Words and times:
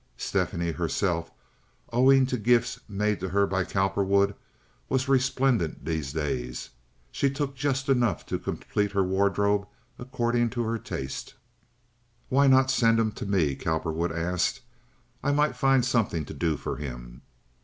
Stephanie 0.17 0.71
herself, 0.71 1.29
owing 1.93 2.25
to 2.25 2.35
gifts 2.35 2.79
made 2.89 3.19
to 3.19 3.29
her 3.29 3.45
by 3.45 3.63
Cowperwood, 3.63 4.33
was 4.89 5.07
resplendent 5.07 5.85
these 5.85 6.11
days. 6.11 6.71
She 7.11 7.29
took 7.29 7.53
just 7.55 7.87
enough 7.87 8.25
to 8.25 8.39
complete 8.39 8.93
her 8.93 9.03
wardrobe 9.03 9.67
according 9.99 10.49
to 10.57 10.63
her 10.63 10.79
taste. 10.79 11.35
"Why 12.29 12.47
not 12.47 12.71
send 12.71 12.99
him 12.99 13.11
to 13.11 13.27
me?" 13.27 13.53
Cowperwood 13.55 14.11
asked. 14.11 14.61
"I 15.23 15.31
might 15.31 15.55
find 15.55 15.85
something 15.85 16.25
to 16.25 16.33
do 16.33 16.57
for 16.57 16.77
him." 16.77 17.21